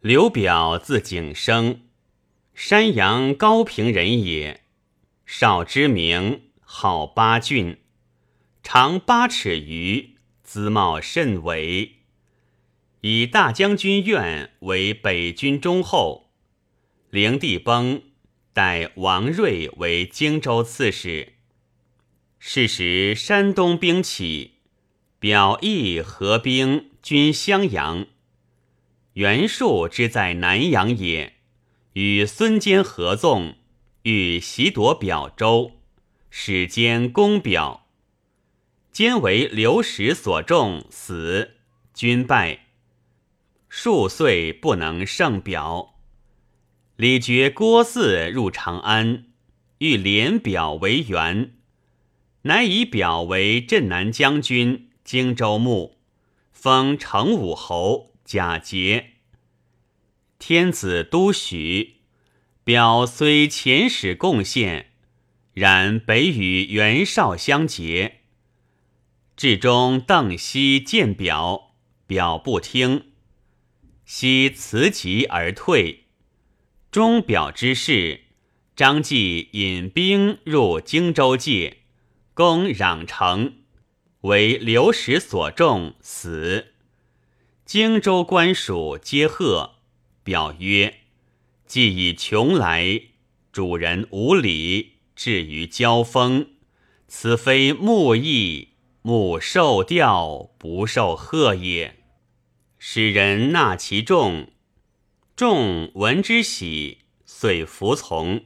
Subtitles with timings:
[0.00, 1.80] 刘表字景生，
[2.54, 4.62] 山阳高平人也。
[5.26, 7.78] 少之名，号八俊，
[8.62, 10.14] 长八尺余，
[10.44, 11.96] 姿貌甚伟。
[13.00, 16.30] 以大将军院为北军中后。
[17.10, 18.00] 灵帝崩，
[18.52, 21.32] 代王睿为荆州刺史。
[22.38, 24.58] 是时山东兵起，
[25.18, 28.06] 表义合兵军襄阳。
[29.18, 31.34] 袁术之在南阳也，
[31.94, 33.56] 与孙坚合纵，
[34.02, 35.72] 欲袭夺表州，
[36.30, 37.88] 使坚攻表。
[38.92, 41.56] 坚为刘石所中，死，
[41.92, 42.66] 军败。
[43.68, 45.96] 数岁不能胜表。
[46.94, 49.24] 李傕郭汜入长安，
[49.78, 51.54] 欲连表为援，
[52.42, 55.96] 乃以表为镇南将军、荆州牧，
[56.52, 58.06] 封成武侯。
[58.28, 59.12] 假节，
[60.38, 61.96] 天子都许，
[62.62, 64.92] 表虽遣使贡献，
[65.52, 68.20] 然北与袁绍相结。
[69.36, 71.74] 至中邓熙见表，
[72.06, 73.12] 表不听，
[74.04, 76.04] 悉辞疾而退。
[76.90, 78.22] 钟表之事，
[78.74, 81.78] 张继引兵入荆州界，
[82.32, 83.58] 攻壤城，
[84.22, 86.74] 为刘石所中，死。
[87.64, 89.77] 荆州官属皆贺，
[90.28, 90.96] 表曰
[91.64, 93.00] ：“既以穷来，
[93.50, 96.50] 主人无礼，至于交锋，
[97.06, 102.00] 此非木义，木受调，不受贺也。”
[102.78, 104.52] 使人纳其众，
[105.34, 108.44] 众闻之喜，遂服从。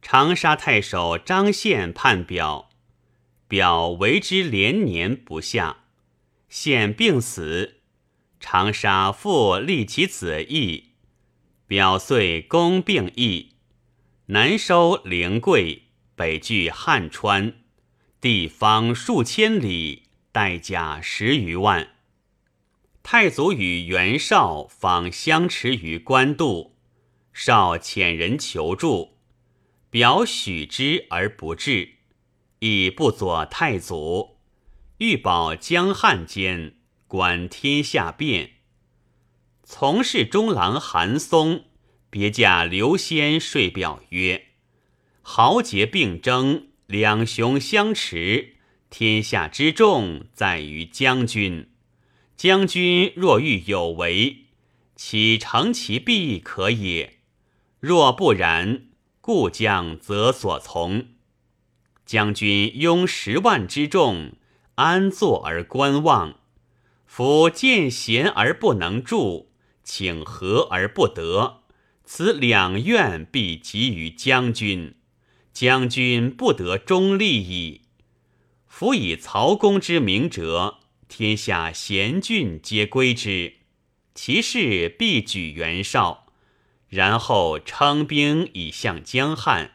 [0.00, 2.70] 长沙太守张宪判表，
[3.46, 5.84] 表为之连年不下，
[6.48, 7.79] 宪病死。
[8.40, 10.94] 长沙复立其子义，
[11.66, 13.50] 表遂攻并义，
[14.26, 17.52] 南收灵桂，北据汉川，
[18.18, 21.90] 地方数千里，代甲十余万。
[23.02, 26.76] 太祖与袁绍访相持于官渡，
[27.32, 29.18] 绍遣人求助，
[29.90, 31.96] 表许之而不至，
[32.60, 34.38] 亦不佐太祖，
[34.98, 36.79] 欲保江汉间。
[37.10, 38.50] 观天下变，
[39.64, 41.64] 从事中郎韩松
[42.08, 44.44] 别驾刘仙说表曰
[45.20, 48.54] ：“豪杰并争，两雄相持，
[48.90, 51.70] 天下之重在于将军。
[52.36, 54.44] 将军若欲有为，
[54.94, 57.18] 岂成其必可也？
[57.80, 58.84] 若不然，
[59.20, 61.08] 故将则所从。
[62.06, 64.34] 将军拥十万之众，
[64.76, 66.36] 安坐而观望？”
[67.12, 69.50] 夫见贤而不能助，
[69.82, 71.64] 请和而不得，
[72.04, 74.94] 此两愿必集于将军。
[75.52, 77.80] 将军不得忠立矣。
[78.68, 80.78] 夫以曹公之明哲，
[81.08, 83.54] 天下贤俊皆归之，
[84.14, 86.26] 其事必举袁绍，
[86.88, 89.72] 然后称兵以向江汉，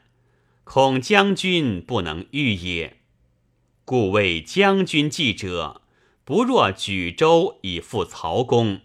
[0.64, 3.02] 恐将军不能御也。
[3.84, 5.82] 故谓将军计者。
[6.26, 8.82] 不若举州以赴曹公，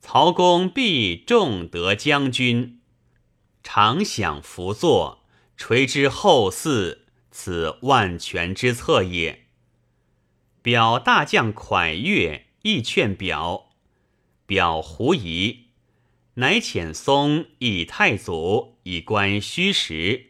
[0.00, 2.80] 曹公必重德将军，
[3.64, 5.24] 常享福作，
[5.56, 6.98] 垂之后嗣，
[7.32, 9.46] 此万全之策也。
[10.62, 13.70] 表大将蒯越亦劝表，
[14.46, 15.70] 表狐疑，
[16.34, 20.26] 乃遣松以太祖以观虚实。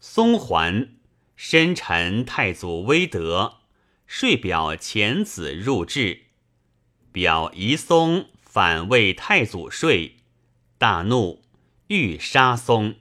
[0.00, 0.96] 松还，
[1.36, 3.65] 深沉太祖威德。
[4.06, 6.26] 说表遣子入质，
[7.12, 10.16] 表疑松反为太祖说，
[10.78, 11.42] 大怒，
[11.88, 12.94] 欲杀松。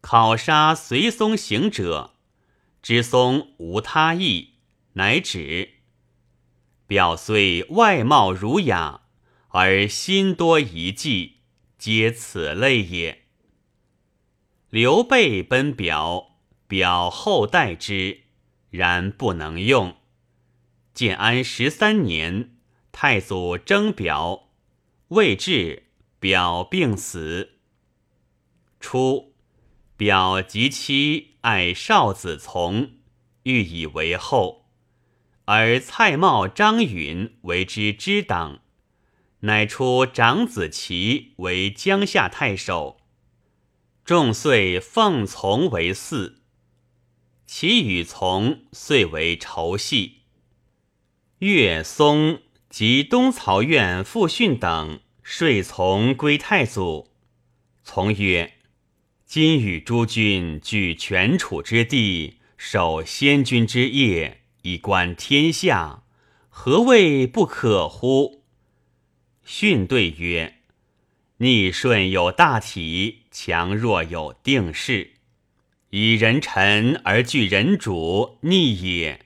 [0.00, 2.14] 考杀随松行者，
[2.82, 4.54] 知松无他意，
[4.92, 5.70] 乃止。
[6.86, 9.00] 表虽外貌儒雅，
[9.48, 11.38] 而心多疑忌，
[11.78, 13.22] 皆此类也。
[14.68, 16.36] 刘备奔表，
[16.68, 18.20] 表后代之。
[18.70, 19.96] 然不能用。
[20.94, 22.56] 建安十三年，
[22.92, 24.50] 太祖征表，
[25.08, 25.88] 未至，
[26.20, 27.58] 表病死。
[28.78, 29.34] 初，
[29.96, 32.92] 表及妻爱少子从，
[33.42, 34.70] 欲以为后，
[35.46, 38.60] 而蔡瑁、张允为之支党，
[39.40, 43.00] 乃出长子齐为江夏太守。
[44.04, 46.34] 众遂奉从为嗣。
[47.46, 50.23] 其与从遂为仇隙。
[51.44, 57.10] 岳松及东曹院傅训等遂从归太祖。
[57.82, 58.54] 从曰
[59.26, 66.04] ：“今与诸君据权楚之地，守先君之业，以观天下，
[66.48, 68.42] 何谓不可乎？”
[69.44, 70.60] 训对曰
[71.36, 75.10] ：“逆顺有大体，强弱有定势。
[75.90, 79.18] 以人臣而据人主，逆也；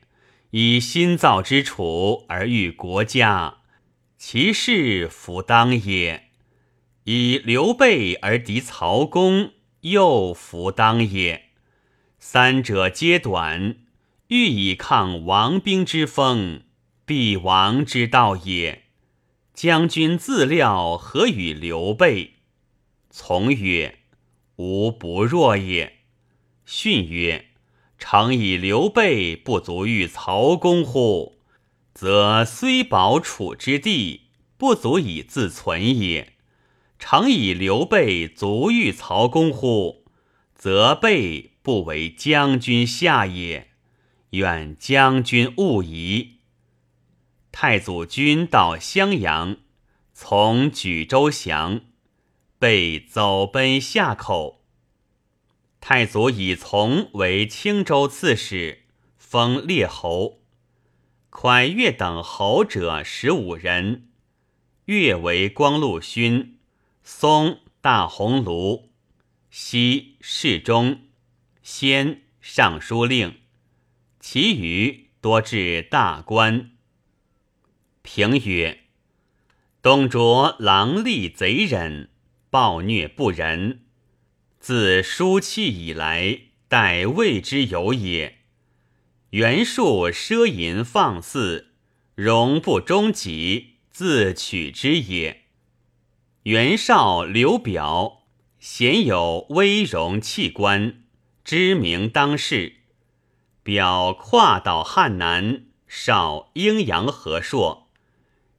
[0.51, 3.59] 以新造之楚而欲国家，
[4.17, 6.25] 其事弗当也。”
[7.05, 11.45] 以刘备而敌曹公，又弗当也。
[12.19, 13.77] 三者皆短，
[14.27, 16.63] 欲以抗王兵之风，
[17.05, 18.83] 必亡之道也。
[19.55, 22.35] 将军自料何与刘备？
[23.09, 23.99] 从曰：
[24.57, 26.01] 吾不弱也。
[26.65, 27.48] 训曰：
[27.99, 31.35] 常以刘备不足遇曹公乎？
[31.93, 36.33] 则虽保楚之地，不足以自存也。
[36.97, 40.05] 常以刘备足遇曹公乎？
[40.55, 43.71] 则备不为将军下也。
[44.31, 46.37] 愿将军勿疑。
[47.51, 49.57] 太祖军到襄阳，
[50.13, 51.81] 从莒州降，
[52.57, 54.58] 备走奔夏口。
[55.81, 58.83] 太祖以从为青州刺史，
[59.17, 60.41] 封列侯。
[61.31, 64.09] 蒯越等侯者十五人，
[64.85, 66.57] 越为光禄勋。
[67.03, 68.89] 松大鸿胪，
[69.49, 71.01] 西侍中，
[71.63, 73.39] 先尚书令，
[74.19, 76.71] 其余多至大官。
[78.01, 78.81] 评曰：
[79.81, 82.09] 董卓狼戾贼忍，
[82.49, 83.85] 暴虐不仁，
[84.59, 88.39] 自书契以来，待未之有也。
[89.31, 91.73] 袁术奢淫放肆，
[92.15, 95.43] 容不忠己，自取之也。
[96.43, 98.23] 袁绍、刘表
[98.59, 101.03] 鲜有威容器官，
[101.45, 102.77] 知名当世。
[103.63, 107.89] 表跨岛汉南，绍阴阳和硕，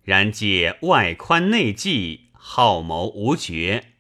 [0.03, 3.95] 然借外宽内忌，好谋无绝，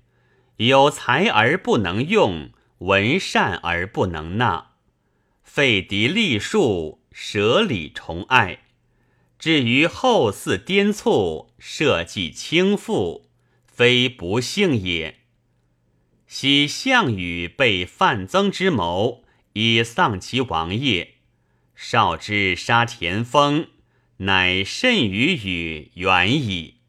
[0.66, 4.72] 有才而不能用，闻善而不能纳，
[5.42, 8.64] 废嫡立庶，舍礼崇爱，
[9.38, 13.22] 至于后嗣颠促，社稷倾覆。
[13.64, 15.20] 非不幸也。
[16.26, 19.24] 昔项羽被范增之谋，
[19.54, 21.14] 以丧其王业；
[21.74, 23.68] 少之杀田丰，
[24.18, 26.79] 乃甚于羽远矣。